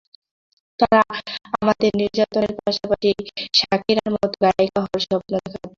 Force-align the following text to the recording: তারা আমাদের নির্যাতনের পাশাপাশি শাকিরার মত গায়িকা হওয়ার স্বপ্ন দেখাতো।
তারা 0.79 1.01
আমাদের 1.55 1.91
নির্যাতনের 1.99 2.53
পাশাপাশি 2.59 3.09
শাকিরার 3.59 4.09
মত 4.15 4.31
গায়িকা 4.43 4.79
হওয়ার 4.81 5.01
স্বপ্ন 5.05 5.31
দেখাতো। 5.35 5.67